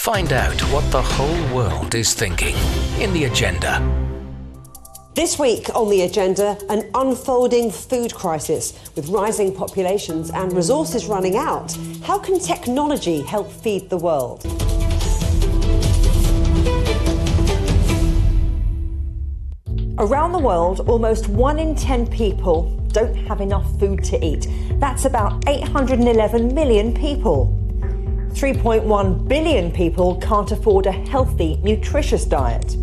[0.00, 2.56] Find out what the whole world is thinking
[2.98, 3.82] in the agenda.
[5.14, 11.36] This week on the agenda, an unfolding food crisis with rising populations and resources running
[11.36, 11.76] out.
[12.02, 14.46] How can technology help feed the world?
[19.98, 24.48] Around the world, almost one in 10 people don't have enough food to eat.
[24.80, 27.59] That's about 811 million people.
[28.30, 32.76] 3.1 billion people can't afford a healthy, nutritious diet.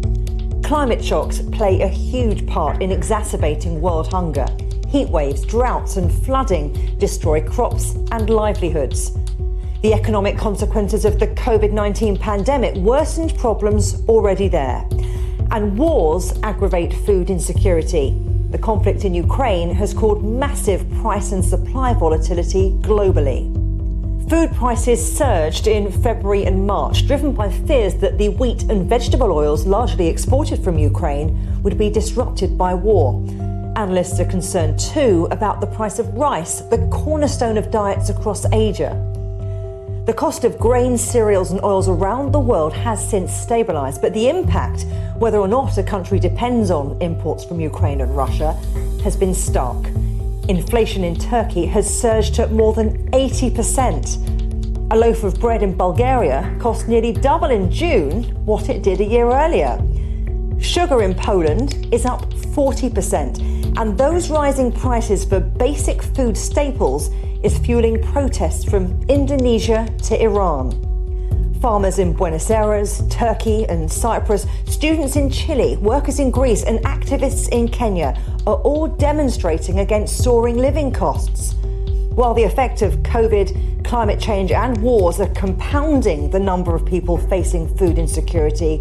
[0.63, 4.45] Climate shocks play a huge part in exacerbating world hunger.
[4.89, 9.17] Heat waves, droughts, and flooding destroy crops and livelihoods.
[9.81, 14.85] The economic consequences of the COVID 19 pandemic worsened problems already there.
[15.51, 18.19] And wars aggravate food insecurity.
[18.51, 23.56] The conflict in Ukraine has caused massive price and supply volatility globally.
[24.29, 29.31] Food prices surged in February and March, driven by fears that the wheat and vegetable
[29.31, 33.23] oils largely exported from Ukraine would be disrupted by war.
[33.77, 38.91] Analysts are concerned too about the price of rice, the cornerstone of diets across Asia.
[40.05, 44.27] The cost of grains, cereals, and oils around the world has since stabilised, but the
[44.27, 44.85] impact,
[45.19, 48.51] whether or not a country depends on imports from Ukraine and Russia,
[49.05, 49.85] has been stark.
[50.49, 54.93] Inflation in Turkey has surged to more than 80%.
[54.93, 59.03] A loaf of bread in Bulgaria cost nearly double in June what it did a
[59.03, 59.77] year earlier.
[60.57, 67.09] Sugar in Poland is up 40%, and those rising prices for basic food staples
[67.43, 70.86] is fueling protests from Indonesia to Iran.
[71.61, 77.49] Farmers in Buenos Aires, Turkey, and Cyprus, students in Chile, workers in Greece, and activists
[77.49, 81.55] in Kenya are all demonstrating against soaring living costs.
[82.11, 87.17] While the effect of COVID, climate change, and wars are compounding the number of people
[87.17, 88.77] facing food insecurity,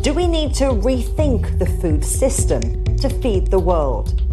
[0.00, 4.23] do we need to rethink the food system to feed the world?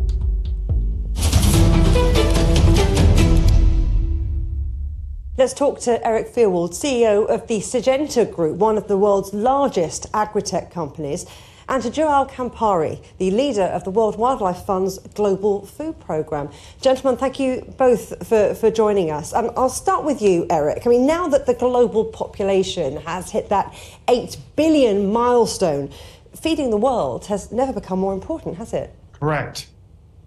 [5.41, 10.05] Let's talk to Eric Fyrwald, CEO of the Syngenta Group, one of the world's largest
[10.13, 11.25] agri-tech companies,
[11.67, 16.51] and to Joao Campari, the leader of the World Wildlife Fund's Global Food Programme.
[16.79, 19.33] Gentlemen, thank you both for, for joining us.
[19.33, 20.83] Um, I'll start with you, Eric.
[20.85, 23.73] I mean, now that the global population has hit that
[24.07, 25.89] 8 billion milestone,
[26.39, 28.93] feeding the world has never become more important, has it?
[29.13, 29.69] Correct.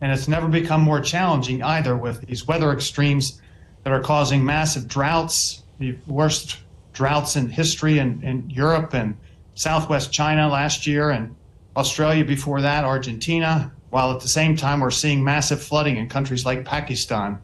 [0.00, 3.40] And it's never become more challenging either with these weather extremes
[3.84, 6.58] that are causing massive droughts, the worst
[6.92, 9.16] droughts in history in, in Europe and
[9.54, 11.34] Southwest China last year, and
[11.76, 16.44] Australia before that, Argentina, while at the same time we're seeing massive flooding in countries
[16.44, 17.38] like Pakistan.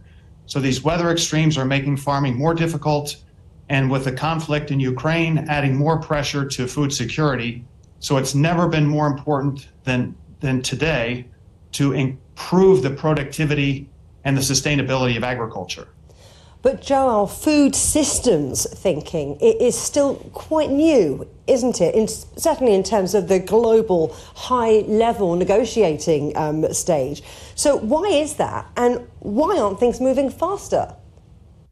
[0.47, 3.17] So these weather extremes are making farming more difficult,
[3.69, 7.65] and with the conflict in Ukraine, adding more pressure to food security.
[8.00, 11.27] So it's never been more important than, than today
[11.73, 13.89] to improve the productivity
[14.25, 15.89] and the sustainability of agriculture.
[16.62, 21.94] But Joao, food systems thinking is still quite new, isn't it?
[21.94, 27.22] In, certainly in terms of the global high-level negotiating um, stage.
[27.54, 30.94] So why is that, and why aren't things moving faster?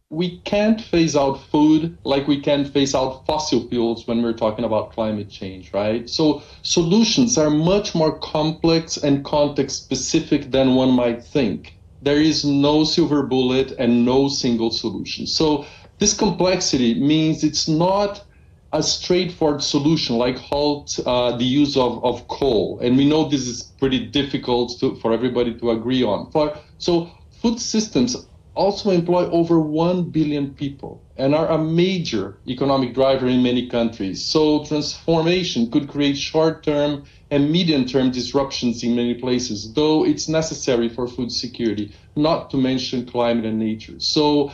[0.08, 4.64] We can't phase out food like we can phase out fossil fuels when we're talking
[4.64, 6.08] about climate change, right?
[6.08, 11.77] So solutions are much more complex and context specific than one might think
[12.08, 15.26] there is no silver bullet and no single solution.
[15.26, 15.66] So
[15.98, 18.24] this complexity means it's not
[18.72, 22.80] a straightforward solution like halt uh, the use of, of coal.
[22.80, 26.30] And we know this is pretty difficult to, for everybody to agree on.
[26.30, 27.10] For, so
[27.42, 28.16] food systems
[28.54, 34.24] also employ over 1 billion people and are a major economic driver in many countries.
[34.24, 41.08] So transformation could create short-term and medium-term disruptions in many places, though it's necessary for
[41.08, 43.98] food security, not to mention climate and nature.
[43.98, 44.52] So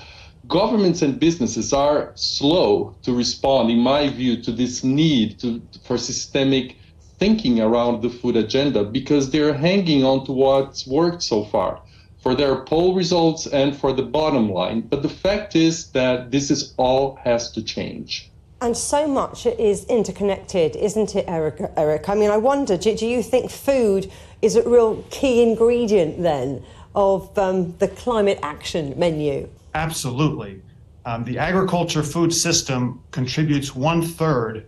[0.49, 5.99] governments and businesses are slow to respond, in my view, to this need to, for
[5.99, 6.77] systemic
[7.19, 11.81] thinking around the food agenda because they're hanging on to what's worked so far
[12.25, 14.81] for their poll results and for the bottom line.
[14.81, 18.31] But the fact is that this is all has to change.
[18.63, 21.61] And so much is interconnected, isn't it, Eric?
[21.77, 22.09] Eric?
[22.09, 24.11] I mean, I wonder, do, do you think food
[24.41, 29.47] is a real key ingredient then of um, the climate action menu?
[29.75, 30.63] Absolutely.
[31.05, 34.65] Um, the agriculture food system contributes one third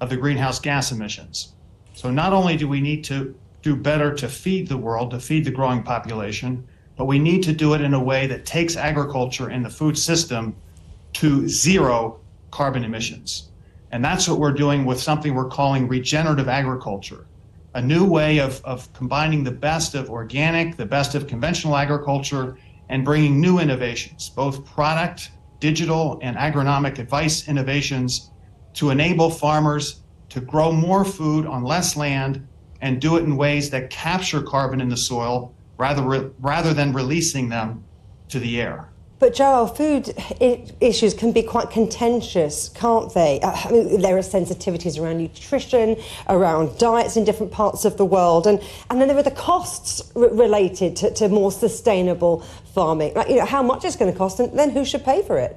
[0.00, 1.52] of the greenhouse gas emissions.
[1.92, 5.44] So not only do we need to do better to feed the world, to feed
[5.44, 9.48] the growing population, but we need to do it in a way that takes agriculture
[9.48, 10.54] and the food system
[11.14, 12.20] to zero
[12.50, 13.50] carbon emissions.
[13.90, 17.26] And that's what we're doing with something we're calling regenerative agriculture,
[17.74, 22.56] a new way of, of combining the best of organic, the best of conventional agriculture,
[22.88, 25.30] and bringing new innovations, both product,
[25.60, 28.30] digital, and agronomic advice innovations
[28.74, 32.46] to enable farmers to grow more food on less land
[32.80, 37.48] and do it in ways that capture carbon in the soil rather, rather than releasing
[37.48, 37.84] them
[38.28, 38.88] to the air.
[39.20, 40.12] But Joao, food
[40.80, 43.40] issues can be quite contentious, can't they?
[43.40, 45.96] Uh, I mean, there are sensitivities around nutrition,
[46.28, 48.60] around diets in different parts of the world, and,
[48.90, 52.40] and then there are the costs related to, to more sustainable
[52.74, 53.14] farming.
[53.14, 55.38] Like, you know, how much it's going to cost, and then who should pay for
[55.38, 55.56] it?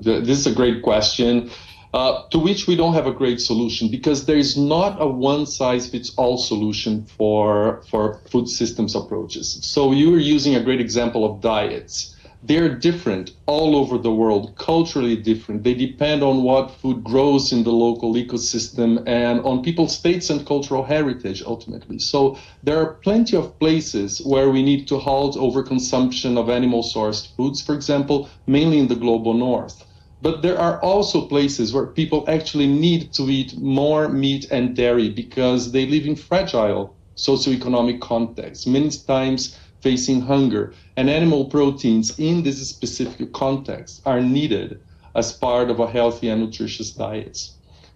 [0.00, 1.50] This is a great question.
[1.92, 5.44] Uh, to which we don't have a great solution because there is not a one
[5.44, 9.58] size fits all solution for for food systems approaches.
[9.62, 12.14] So you are using a great example of diets.
[12.44, 15.64] They're different all over the world, culturally different.
[15.64, 20.46] They depend on what food grows in the local ecosystem and on people's states and
[20.46, 21.98] cultural heritage ultimately.
[21.98, 27.26] So there are plenty of places where we need to halt overconsumption of animal sourced
[27.36, 29.84] foods, for example, mainly in the global north.
[30.22, 35.08] But there are also places where people actually need to eat more meat and dairy
[35.08, 40.74] because they live in fragile socioeconomic contexts, many times facing hunger.
[40.96, 44.80] And animal proteins in this specific context are needed
[45.14, 47.38] as part of a healthy and nutritious diet.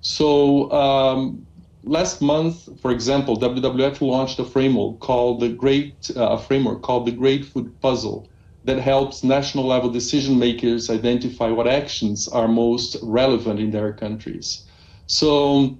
[0.00, 1.46] So um,
[1.84, 7.12] last month, for example, WWF launched a framework called the Great uh, framework called the
[7.12, 8.28] Great Food Puzzle
[8.64, 14.66] that helps national level decision makers identify what actions are most relevant in their countries.
[15.06, 15.78] So,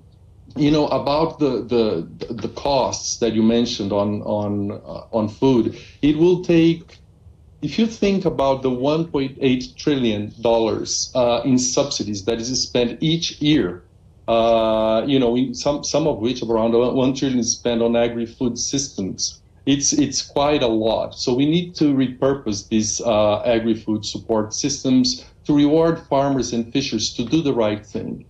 [0.56, 5.78] you know about the the the costs that you mentioned on on uh, on food,
[6.02, 7.00] it will take.
[7.62, 13.40] If you think about the 1.8 trillion dollars uh, in subsidies that is spent each
[13.40, 13.84] year,
[14.28, 19.42] uh, you know, some some of which around one trillion is spent on agri-food systems
[19.66, 21.14] it's it's quite a lot.
[21.14, 27.14] So we need to repurpose these uh, agri-food support systems to reward farmers and fishers
[27.14, 28.26] to do the right thing,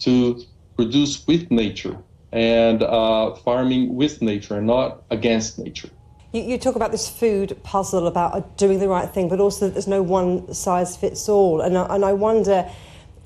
[0.00, 0.42] to
[0.76, 1.96] produce with nature
[2.32, 5.88] and uh, farming with nature and not against nature.
[6.32, 9.74] You, you, talk about this food puzzle about doing the right thing, but also that
[9.74, 11.62] there's no one size fits all.
[11.62, 12.68] And I, and I wonder,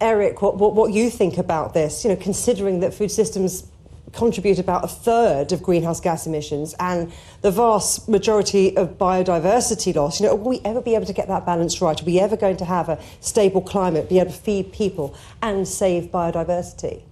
[0.00, 3.66] Eric, what, what, what you think about this, you know, considering that food systems
[4.12, 7.12] contribute about a third of greenhouse gas emissions and
[7.42, 10.20] the vast majority of biodiversity loss.
[10.20, 12.00] You know, will we ever be able to get that balance right?
[12.00, 15.66] Are we ever going to have a stable climate, be able to feed people and
[15.66, 17.02] save biodiversity?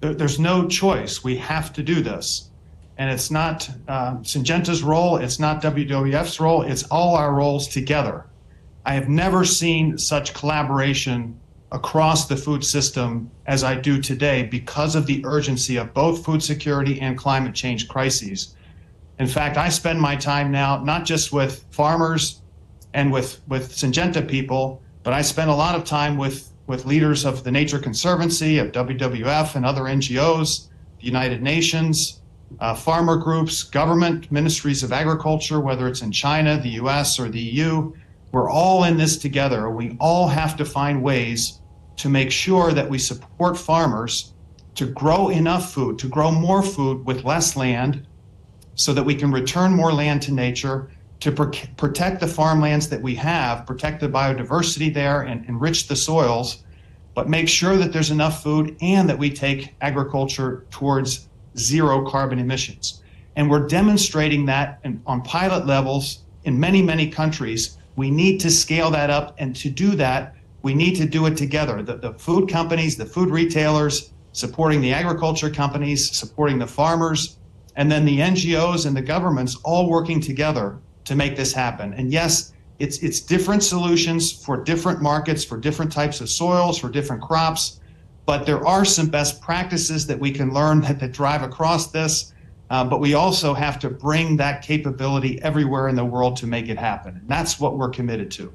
[0.00, 1.24] There's no choice.
[1.24, 2.50] We have to do this.
[2.98, 8.26] And it's not uh, Syngenta's role, it's not WWF's role, it's all our roles together.
[8.86, 11.38] I have never seen such collaboration
[11.72, 16.42] across the food system as I do today because of the urgency of both food
[16.42, 18.54] security and climate change crises.
[19.18, 22.42] In fact, I spend my time now not just with farmers
[22.94, 27.24] and with, with Syngenta people, but I spend a lot of time with, with leaders
[27.24, 32.20] of the Nature Conservancy, of WWF, and other NGOs, the United Nations,
[32.60, 37.40] uh, farmer groups, government ministries of agriculture, whether it's in China, the US, or the
[37.40, 37.92] EU.
[38.36, 39.70] We're all in this together.
[39.70, 41.62] We all have to find ways
[41.96, 44.34] to make sure that we support farmers
[44.74, 48.06] to grow enough food, to grow more food with less land,
[48.74, 50.90] so that we can return more land to nature,
[51.20, 55.96] to pr- protect the farmlands that we have, protect the biodiversity there, and enrich the
[55.96, 56.62] soils,
[57.14, 62.38] but make sure that there's enough food and that we take agriculture towards zero carbon
[62.38, 63.02] emissions.
[63.34, 68.50] And we're demonstrating that in, on pilot levels in many, many countries we need to
[68.50, 69.34] scale that up.
[69.38, 71.82] And to do that, we need to do it together.
[71.82, 77.38] The, the food companies, the food retailers, supporting the agriculture companies, supporting the farmers,
[77.76, 81.94] and then the NGOs and the governments all working together to make this happen.
[81.94, 86.90] And yes, it's it's different solutions for different markets, for different types of soils, for
[86.90, 87.80] different crops,
[88.26, 92.34] but there are some best practices that we can learn that, that drive across this.
[92.68, 96.68] Uh, but we also have to bring that capability everywhere in the world to make
[96.68, 97.16] it happen.
[97.16, 98.52] And that's what we're committed to.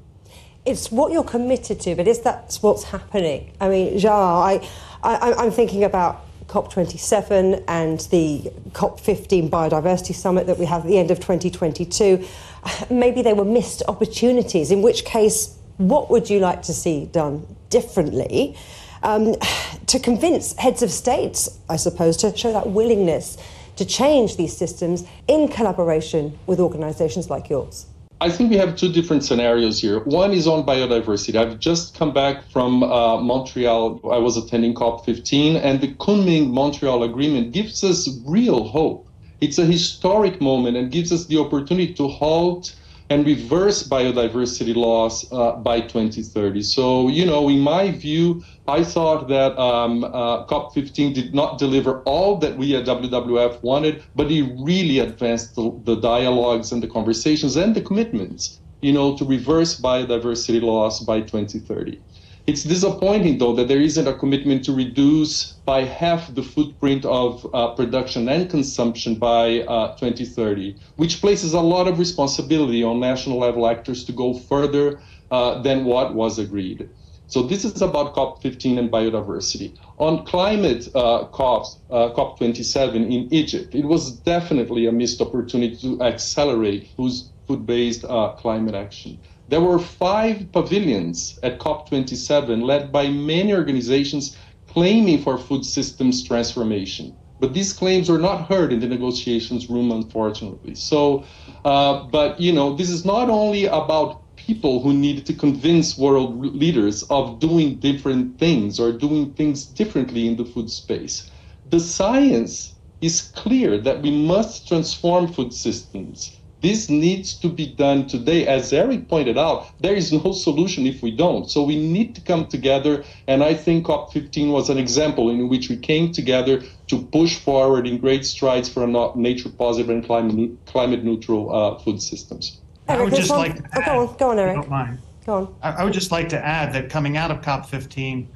[0.64, 3.52] It's what you're committed to, but is that what's happening?
[3.60, 4.68] I mean, Joao, I,
[5.02, 10.98] I, I'm thinking about COP27 and the COP15 Biodiversity Summit that we have at the
[10.98, 12.24] end of 2022.
[12.90, 17.46] Maybe they were missed opportunities, in which case, what would you like to see done
[17.70, 18.56] differently
[19.02, 19.34] um,
[19.86, 23.38] to convince heads of states, I suppose, to show that willingness
[23.82, 27.86] to change these systems in collaboration with organisations like yours?
[28.20, 29.98] I think we have two different scenarios here.
[30.04, 31.34] One is on biodiversity.
[31.34, 34.00] I've just come back from uh, Montreal.
[34.12, 39.08] I was attending COP15, and the Kunming Montreal Agreement gives us real hope.
[39.40, 42.76] It's a historic moment and gives us the opportunity to halt
[43.10, 46.62] and reverse biodiversity loss uh, by 2030.
[46.62, 52.02] So, you know, in my view, I thought that um, uh, COP15 did not deliver
[52.02, 56.88] all that we at WWF wanted, but it really advanced the, the dialogues and the
[56.88, 62.00] conversations and the commitments, you know, to reverse biodiversity loss by 2030.
[62.44, 67.46] It's disappointing, though, that there isn't a commitment to reduce by half the footprint of
[67.54, 73.38] uh, production and consumption by uh, 2030, which places a lot of responsibility on national
[73.38, 74.98] level actors to go further
[75.30, 76.88] uh, than what was agreed.
[77.28, 79.78] So this is about COP15 and biodiversity.
[79.98, 86.02] On climate uh, COP, uh, COP27 in Egypt, it was definitely a missed opportunity to
[86.02, 89.20] accelerate food-based uh, climate action.
[89.48, 94.36] There were five pavilions at COP27 led by many organizations
[94.68, 97.16] claiming for food systems transformation.
[97.40, 100.76] But these claims were not heard in the negotiations room, unfortunately.
[100.76, 101.24] So,
[101.64, 106.38] uh, but you know, this is not only about people who need to convince world
[106.56, 111.30] leaders of doing different things or doing things differently in the food space.
[111.64, 118.06] The science is clear that we must transform food systems this needs to be done
[118.06, 118.46] today.
[118.46, 121.50] As Eric pointed out, there is no solution if we don't.
[121.50, 123.04] So we need to come together.
[123.26, 127.86] And I think COP15 was an example in which we came together to push forward
[127.86, 132.60] in great strides for nature positive and climate, climate neutral uh, food systems.
[132.88, 134.54] Eric, I would just one, like to add, oh, go on, go on, Eric.
[134.54, 134.98] Don't mind.
[135.26, 135.54] Go on.
[135.62, 138.26] I, I would just like to add that coming out of COP15,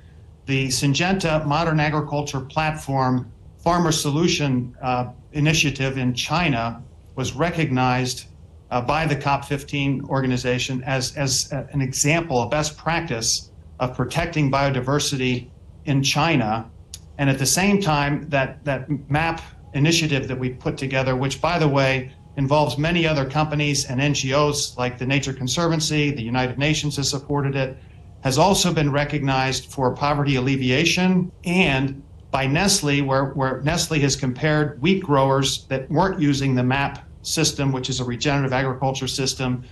[0.46, 6.82] the Syngenta Modern Agriculture Platform Farmer Solution uh, Initiative in China
[7.16, 8.26] was recognized
[8.70, 14.50] uh, by the COP15 organization as, as a, an example, a best practice of protecting
[14.50, 15.48] biodiversity
[15.86, 16.70] in China.
[17.18, 19.40] And at the same time, that, that MAP
[19.74, 24.76] initiative that we put together, which, by the way, involves many other companies and NGOs
[24.76, 27.78] like the Nature Conservancy, the United Nations has supported it,
[28.22, 34.80] has also been recognized for poverty alleviation and by Nestle, where, where Nestle has compared
[34.82, 39.64] wheat growers that weren't using the MAP system, which is a regenerative agriculture system,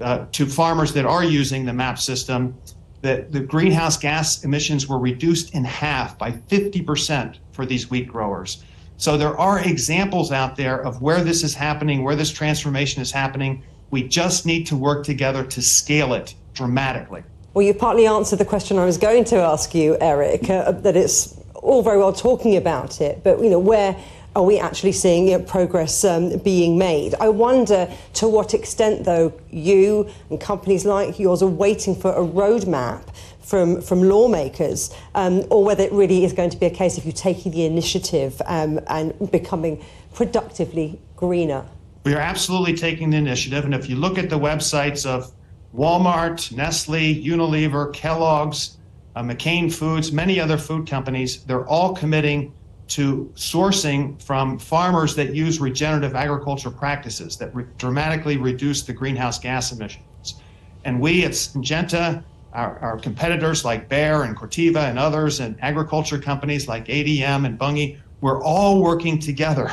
[0.00, 2.56] uh, to farmers that are using the MAP system,
[3.02, 8.64] that the greenhouse gas emissions were reduced in half by 50% for these wheat growers.
[8.96, 13.10] So there are examples out there of where this is happening, where this transformation is
[13.10, 13.62] happening.
[13.90, 17.22] We just need to work together to scale it dramatically.
[17.54, 20.96] Well, you partly answered the question I was going to ask you, Eric, uh, that
[20.96, 23.96] it's all very well talking about it, but you know where
[24.36, 27.14] are we actually seeing you know, progress um, being made?
[27.20, 32.24] I wonder to what extent, though, you and companies like yours are waiting for a
[32.24, 33.02] roadmap
[33.40, 37.04] from, from lawmakers, um, or whether it really is going to be a case of
[37.04, 39.82] you taking the initiative um, and becoming
[40.14, 41.66] productively greener.
[42.04, 45.32] We are absolutely taking the initiative, and if you look at the websites of
[45.76, 48.76] Walmart, Nestle, Unilever, Kellogg's,
[49.16, 52.52] uh, McCain Foods, many other food companies, they're all committing
[52.90, 59.38] to sourcing from farmers that use regenerative agriculture practices that re- dramatically reduce the greenhouse
[59.38, 60.34] gas emissions.
[60.84, 66.18] And we at Syngenta, our, our, competitors like Bayer and Corteva and others, and agriculture
[66.18, 69.72] companies like ADM and Bunge, we're all working together.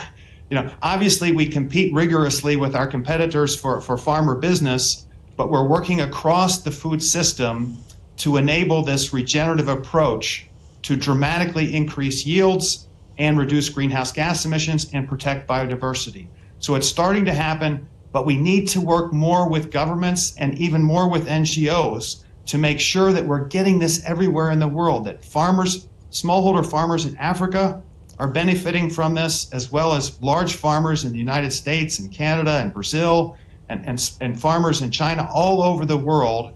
[0.52, 5.68] You know, obviously we compete rigorously with our competitors for, for farmer business, but we're
[5.68, 7.78] working across the food system
[8.18, 10.48] to enable this regenerative approach
[10.84, 12.87] to dramatically increase yields
[13.18, 16.28] and reduce greenhouse gas emissions and protect biodiversity.
[16.60, 20.82] So it's starting to happen, but we need to work more with governments and even
[20.82, 25.24] more with NGOs to make sure that we're getting this everywhere in the world, that
[25.24, 27.82] farmers, smallholder farmers in Africa
[28.20, 32.60] are benefiting from this, as well as large farmers in the United States and Canada
[32.62, 33.38] and Brazil
[33.70, 36.54] and, and, and farmers in China all over the world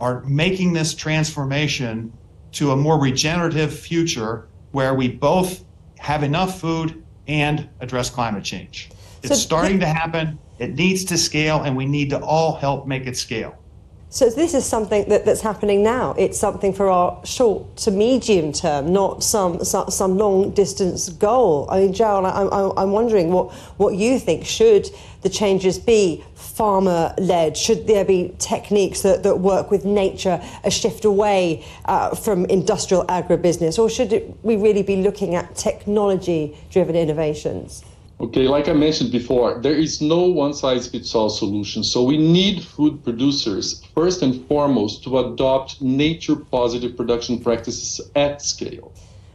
[0.00, 2.12] are making this transformation
[2.50, 5.64] to a more regenerative future where we both
[6.02, 8.90] have enough food and address climate change.
[9.22, 10.38] It's so starting th- to happen.
[10.58, 13.56] It needs to scale, and we need to all help make it scale.
[14.08, 16.14] So this is something that, that's happening now.
[16.18, 21.66] It's something for our short to medium term, not some some, some long distance goal.
[21.70, 24.44] I mean, Gerald, I, I, I'm wondering what, what you think.
[24.44, 24.90] Should
[25.22, 27.56] the changes be farmer led?
[27.56, 33.04] Should there be techniques that, that work with nature, a shift away uh, from industrial
[33.06, 33.78] agribusiness?
[33.78, 37.84] Or should it, we really be looking at technology driven innovations?
[38.20, 41.82] Okay, like I mentioned before, there is no one size fits all solution.
[41.82, 48.40] So we need food producers, first and foremost, to adopt nature positive production practices at
[48.40, 48.92] scale.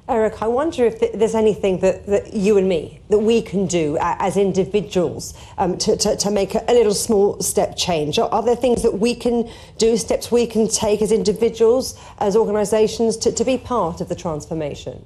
[0.09, 3.97] Eric, I wonder if there's anything that, that you and me, that we can do
[3.99, 8.17] as individuals um, to, to, to, make a, little small step change.
[8.17, 12.37] Are, are, there things that we can do, steps we can take as individuals, as
[12.37, 15.03] organisations, to, to be part of the transformation?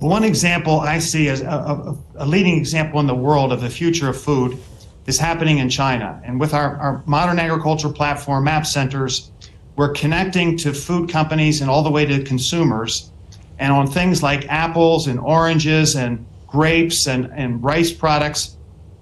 [0.00, 3.70] One example I see as a, a, a, leading example in the world of the
[3.70, 4.58] future of food
[5.06, 6.20] is happening in China.
[6.24, 9.30] And with our, our modern agriculture platform, Map Centers,
[9.76, 13.12] we're connecting to food companies and all the way to consumers
[13.60, 18.56] and on things like apples and oranges and grapes and, and rice products,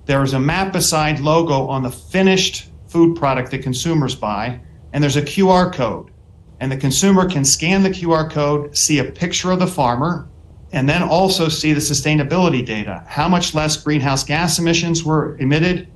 [0.04, 4.60] there is a MAP beSide logo on the finished food product that consumers buy,
[4.92, 6.10] and there's a QR code.
[6.58, 10.28] And the consumer can scan the QR code, see a picture of the farmer,
[10.72, 13.04] and then also see the sustainability data.
[13.06, 15.86] How much less greenhouse gas emissions were emitted,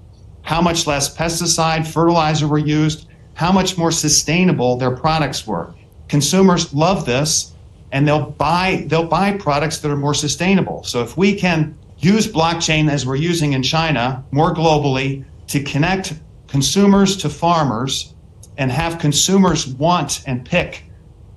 [0.42, 5.74] how much less pesticide, fertilizer were used, how much more sustainable their products were.
[6.06, 7.51] Consumers love this
[7.92, 10.82] and they'll buy they'll buy products that are more sustainable.
[10.82, 16.14] So if we can use blockchain as we're using in China more globally to connect
[16.48, 18.14] consumers to farmers
[18.58, 20.84] and have consumers want and pick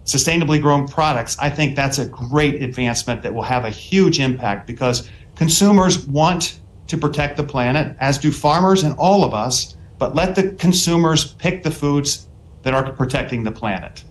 [0.06, 4.66] sustainably grown products, I think that's a great advancement that will have a huge impact
[4.66, 10.16] because consumers want to protect the planet, as do farmers and all of us, but
[10.16, 12.28] let the consumers pick the foods
[12.62, 14.04] that are protecting the planet.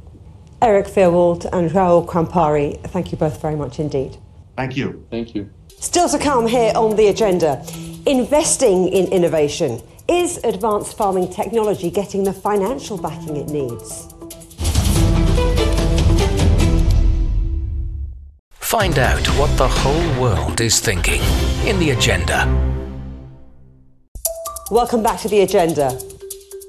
[0.62, 4.16] Eric Fyrwald and Raul Campari, thank you both very much indeed.
[4.56, 5.06] Thank you.
[5.10, 5.50] Thank you.
[5.78, 7.64] Still to come here on the agenda
[8.06, 9.80] investing in innovation.
[10.06, 14.12] Is advanced farming technology getting the financial backing it needs?
[18.50, 21.22] Find out what the whole world is thinking
[21.66, 22.44] in the agenda.
[24.70, 25.98] Welcome back to the agenda.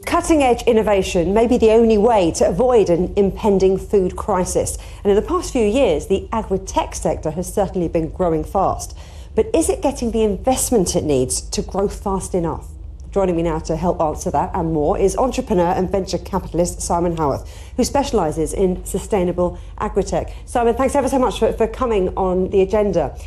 [0.05, 4.77] Cutting edge innovation may be the only way to avoid an impending food crisis.
[5.03, 8.95] And in the past few years, the agri tech sector has certainly been growing fast.
[9.33, 12.67] But is it getting the investment it needs to grow fast enough?
[13.09, 17.17] Joining me now to help answer that and more is entrepreneur and venture capitalist Simon
[17.17, 20.31] Howarth, who specialises in sustainable agri-tech.
[20.45, 23.17] Simon, thanks ever so much for, for coming on the agenda.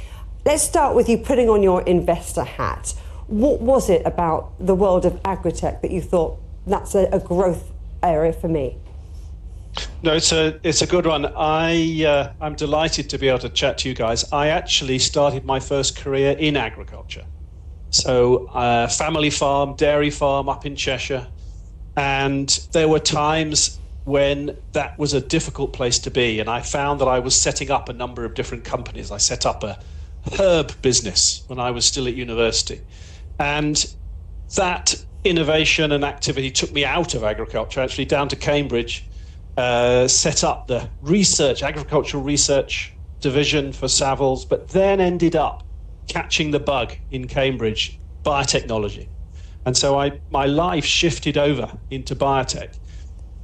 [0.44, 2.94] Let's start with you putting on your investor hat.
[3.26, 7.70] What was it about the world of agri-tech that you thought that's a, a growth
[8.02, 8.76] area for me.
[10.02, 11.26] No, it's a it's a good one.
[11.36, 14.30] I uh, I'm delighted to be able to chat to you guys.
[14.32, 17.24] I actually started my first career in agriculture,
[17.90, 21.26] so uh, family farm, dairy farm up in Cheshire,
[21.96, 27.00] and there were times when that was a difficult place to be, and I found
[27.00, 29.10] that I was setting up a number of different companies.
[29.10, 29.78] I set up a
[30.38, 32.80] herb business when I was still at university,
[33.38, 33.94] and
[34.56, 39.08] that innovation and activity took me out of agriculture, actually down to Cambridge,
[39.56, 45.64] uh, set up the research, agricultural research division for Savills, but then ended up
[46.08, 49.08] catching the bug in Cambridge, biotechnology.
[49.66, 52.78] And so I, my life shifted over into biotech.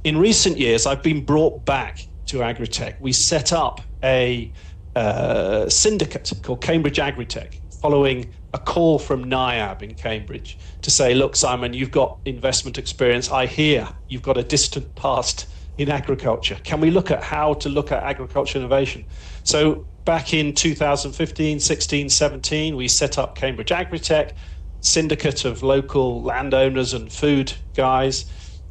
[0.03, 2.99] In recent years, I've been brought back to agritech.
[2.99, 4.51] We set up a
[4.95, 11.35] uh, syndicate called Cambridge Agritech following a call from NIAB in Cambridge to say, look,
[11.35, 13.29] Simon, you've got investment experience.
[13.29, 16.57] I hear you've got a distant past in agriculture.
[16.63, 19.05] Can we look at how to look at agriculture innovation?
[19.43, 24.31] So back in 2015, 16, 17, we set up Cambridge Agritech,
[24.79, 28.25] syndicate of local landowners and food guys.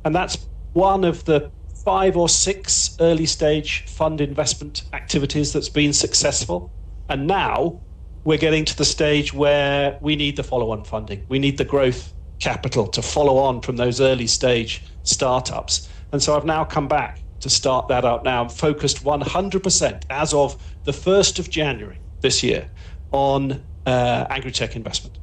[0.07, 1.51] And that's one of the
[1.85, 6.73] five or six early stage fund investment activities that's been successful.
[7.11, 7.83] And now
[8.25, 11.25] we're getting to the stage where we need the follow on funding.
[11.29, 15.89] We need the growth capital to follow on from those early stage startups.
[16.13, 18.49] And so I've now come back to start that up now.
[18.49, 22.71] Focused 100% as of the 1st of January this year
[23.13, 25.19] on uh, agri-tech investment.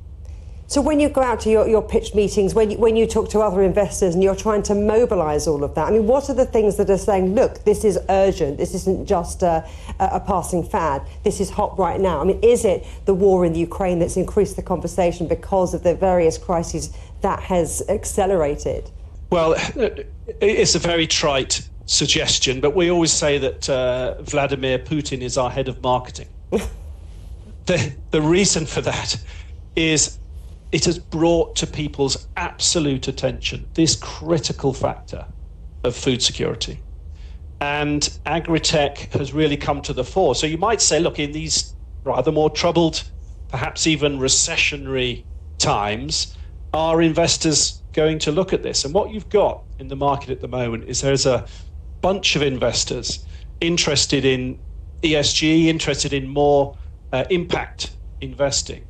[0.71, 3.29] So when you go out to your, your pitch meetings, when you, when you talk
[3.31, 6.33] to other investors and you're trying to mobilise all of that, I mean, what are
[6.33, 9.67] the things that are saying, look, this is urgent, this isn't just a,
[9.99, 12.21] a, passing fad, this is hot right now?
[12.21, 15.83] I mean, is it the war in the Ukraine that's increased the conversation because of
[15.83, 18.89] the various crises that has accelerated?
[19.29, 19.55] Well,
[20.39, 25.49] it's a very trite suggestion, but we always say that uh, Vladimir Putin is our
[25.49, 26.29] head of marketing.
[27.65, 29.21] the, the reason for that
[29.75, 30.17] is
[30.71, 35.25] it has brought to people's absolute attention this critical factor
[35.83, 36.79] of food security.
[37.59, 40.33] And agri-tech has really come to the fore.
[40.33, 43.03] So you might say, look, in these rather more troubled,
[43.49, 45.25] perhaps even recessionary
[45.57, 46.35] times
[46.73, 48.85] are investors going to look at this?
[48.85, 51.45] And what you've got in the market at the moment is there's a
[52.01, 53.25] bunch of investors
[53.59, 54.59] interested in
[55.03, 56.75] ESG, interested in more
[57.11, 58.85] uh, impact investing.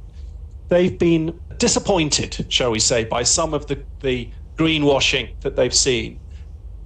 [0.69, 6.19] They've been disappointed, shall we say, by some of the, the greenwashing that they've seen.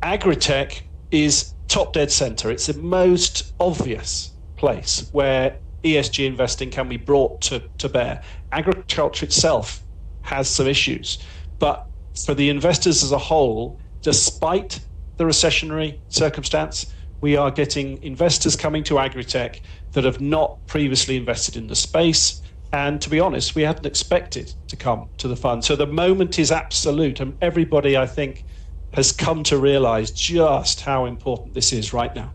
[0.03, 2.51] Agritech is top dead center.
[2.51, 8.21] It's the most obvious place where ESG investing can be brought to, to bear.
[8.51, 9.85] Agriculture itself
[10.23, 11.23] has some issues,
[11.57, 11.87] but
[12.25, 14.81] for the investors as a whole, despite
[15.15, 19.61] the recessionary circumstance, we are getting investors coming to agritech
[19.93, 22.41] that have not previously invested in the space.
[22.75, 25.63] And to be honest, we hadn't expected to come to the fund.
[25.63, 27.21] So the moment is absolute.
[27.21, 28.43] And everybody, I think,
[28.91, 32.33] has come to realize just how important this is right now.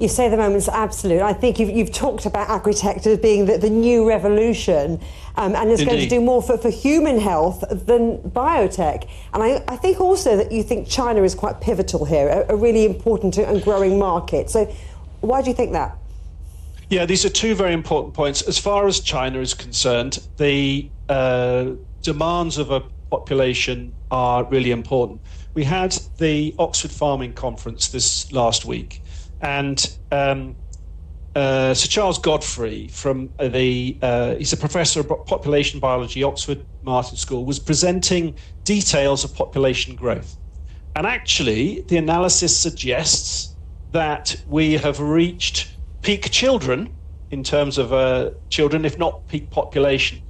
[0.00, 1.22] You say the moment's absolute.
[1.22, 5.00] I think you've, you've talked about agritech as being the, the new revolution,
[5.36, 5.92] um, and it's Indeed.
[5.92, 9.08] going to do more for, for human health than biotech.
[9.32, 12.56] And I, I, think also that you think China is quite pivotal here, a, a
[12.56, 14.50] really important and growing market.
[14.50, 14.64] So,
[15.20, 15.96] why do you think that?
[16.92, 18.42] Yeah, these are two very important points.
[18.42, 21.70] As far as China is concerned, the uh,
[22.02, 25.22] demands of a population are really important.
[25.54, 29.02] We had the Oxford Farming Conference this last week
[29.40, 30.58] and um,
[31.34, 37.16] uh, Sir Charles Godfray from the uh, he's a professor of population biology, Oxford Martin
[37.16, 40.36] School, was presenting details of population growth,
[40.94, 43.56] and actually the analysis suggests
[43.92, 45.71] that we have reached
[46.02, 46.94] peak children
[47.30, 50.22] in terms of uh, children, if not peak population.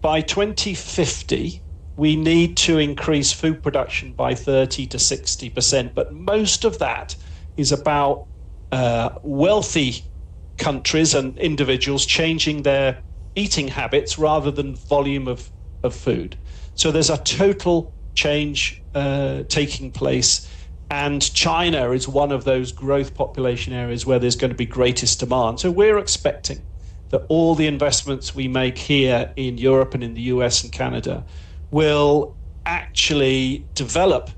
[0.00, 1.62] By 2050,
[1.96, 7.16] we need to increase food production by 30 to 60 percent, but most of that
[7.56, 8.26] is about
[8.72, 10.10] uh, wealthy
[10.58, 13.02] countries and individuals changing their
[13.34, 15.50] eating habits rather than volume of,
[15.82, 16.38] of food.
[16.74, 20.48] So there's a total change uh, taking place.
[20.92, 25.20] And China is one of those growth population areas where there's going to be greatest
[25.20, 25.58] demand.
[25.58, 26.60] So we're expecting
[27.08, 31.24] that all the investments we make here in Europe and in the US and Canada
[31.70, 34.28] will actually develop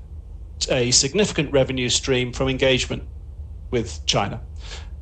[0.69, 3.03] a significant revenue stream from engagement
[3.69, 4.39] with China.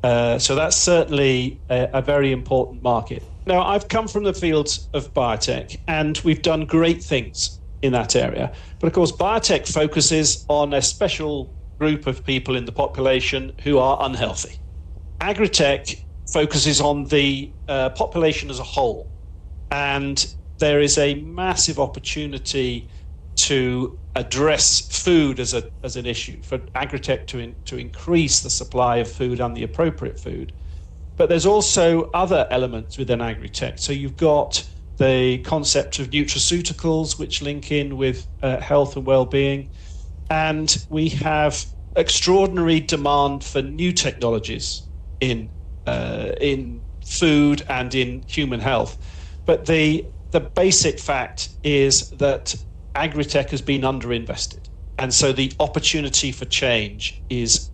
[0.02, 3.22] Uh, so that's certainly a, a, very important market.
[3.46, 8.16] Now, I've come from the fields of biotech, and we've done great things in that
[8.16, 8.50] area.
[8.80, 13.78] But of course, biotech focuses on a special group of people in the population who
[13.78, 14.58] are unhealthy.
[15.20, 19.10] Agritech focuses on the uh, population as a whole,
[19.70, 22.88] and there is a massive opportunity
[23.36, 28.50] to address food as, a, as an issue, for agritech to, in, to increase the
[28.50, 30.52] supply of food and the appropriate food.
[31.16, 33.78] But there's also other elements within agritech.
[33.78, 34.66] So you've got
[34.98, 39.70] the concept of nutraceuticals, which link in with uh, health and well-being,
[40.30, 44.88] and we have extraordinary demand for new technologies
[45.20, 45.50] in
[45.86, 48.98] uh, in food and in human health.
[49.46, 52.54] But the the basic fact is that
[52.96, 54.68] agritech has been underinvested.
[54.98, 57.70] And so the opportunity for change is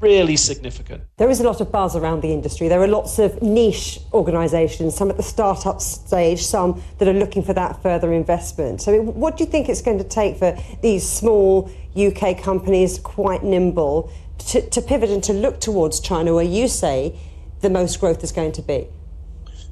[0.00, 1.02] really significant.
[1.16, 2.68] There is a lot of buzz around the industry.
[2.68, 7.42] There are lots of niche organisations, some at the startup stage, some that are looking
[7.42, 8.80] for that further investment.
[8.80, 13.42] So, what do you think it's going to take for these small UK companies, quite
[13.42, 17.18] nimble, to, to pivot and to look towards China, where you say
[17.60, 18.86] the most growth is going to be?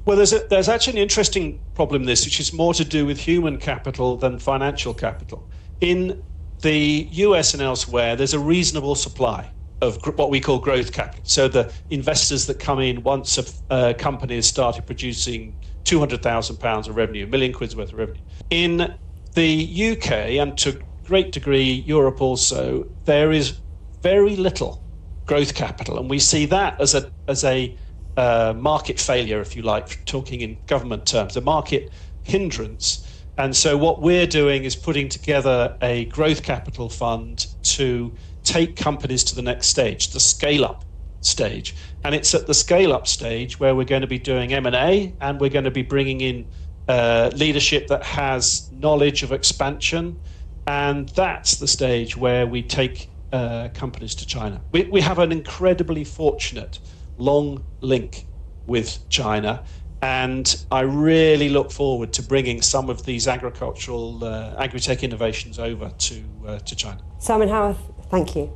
[0.05, 3.19] Well, there's a, there's actually an interesting problem this, which is more to do with
[3.19, 5.47] human capital than financial capital.
[5.81, 6.23] In
[6.61, 11.23] the US and elsewhere, there's a reasonable supply of what we call growth capital.
[11.25, 16.87] So the investors that come in once a uh, company has started producing 200,000 pounds
[16.87, 18.21] of revenue, a million quid's worth of revenue.
[18.49, 18.95] In
[19.35, 20.11] the UK
[20.41, 23.61] and to great degree Europe also, there is
[24.03, 24.83] very little
[25.25, 27.77] growth capital, and we see that as a as a
[28.17, 33.05] uh, market failure, if you like, talking in government terms, a market hindrance.
[33.37, 38.15] And so, what we're doing is putting together a growth capital fund to
[38.47, 40.85] take companies to the next stage, the scale up
[41.21, 41.75] stage.
[42.03, 45.39] And it's at the scale up stage where we're going to be doing M&A and
[45.39, 46.47] we're going to be bringing in
[46.87, 50.19] uh, leadership that has knowledge of expansion.
[50.67, 54.61] And that's the stage where we take uh, companies to China.
[54.71, 56.79] We, we have an incredibly fortunate
[57.17, 58.25] long link
[58.65, 59.63] with China.
[60.01, 65.89] And I really look forward to bringing some of these agricultural, uh, agri-tech innovations over
[65.89, 67.01] to, uh, to China.
[67.17, 68.51] Simon Howarth, thank you.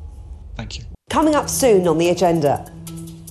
[0.55, 0.85] Thank you.
[1.09, 2.71] Coming up soon on the agenda,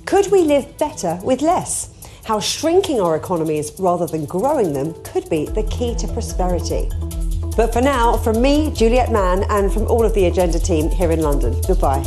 [0.07, 1.91] could we live better with less?
[2.31, 6.89] how shrinking our economies rather than growing them could be the key to prosperity.
[7.57, 11.11] But for now, from me, Juliet Mann, and from all of the Agenda team here
[11.11, 12.05] in London, goodbye.